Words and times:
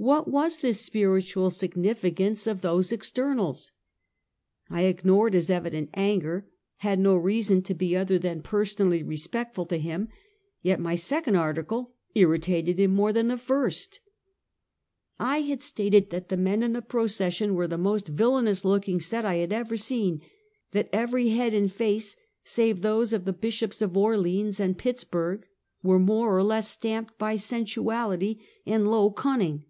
What 0.00 0.28
was 0.28 0.58
the 0.58 0.72
spir 0.74 1.20
itual 1.20 1.50
significance 1.52 2.46
of 2.46 2.62
those 2.62 2.92
externals? 2.92 3.72
I 4.70 4.82
ignored 4.82 5.34
his 5.34 5.50
evident 5.50 5.90
anger; 5.92 6.46
had 6.76 7.00
no 7.00 7.16
reason 7.16 7.62
to 7.62 7.74
be 7.74 7.96
other 7.96 8.16
than 8.16 8.40
person 8.42 8.86
ally 8.92 9.00
respectful 9.02 9.66
to 9.66 9.76
him, 9.76 10.08
yet 10.62 10.78
m^' 10.78 10.96
second 10.96 11.34
article 11.34 11.96
irritated 12.14 12.78
him 12.78 12.94
more 12.94 13.12
than 13.12 13.26
the 13.26 13.36
first 13.36 13.98
I 15.18 15.40
had 15.40 15.60
stated 15.62 16.10
that 16.10 16.28
the 16.28 16.36
men 16.36 16.62
in 16.62 16.74
the 16.74 16.80
procession 16.80 17.56
were 17.56 17.66
the 17.66 17.76
most 17.76 18.06
villainous 18.06 18.64
looking 18.64 19.00
set 19.00 19.24
I 19.24 19.38
had 19.38 19.52
ever 19.52 19.76
seen; 19.76 20.20
that 20.70 20.88
every 20.92 21.30
head 21.30 21.52
and 21.52 21.72
face 21.72 22.14
save 22.44 22.82
those 22.82 23.12
of 23.12 23.24
the 23.24 23.32
Bishops 23.32 23.82
of 23.82 23.96
Orleans 23.96 24.60
and 24.60 24.78
Pittsburg, 24.78 25.48
were 25.82 25.98
more 25.98 26.36
or 26.38 26.44
less 26.44 26.68
stamped 26.70 27.18
by 27.18 27.34
sen 27.34 27.64
suality 27.64 28.38
and 28.64 28.88
low 28.88 29.10
cunning. 29.10 29.64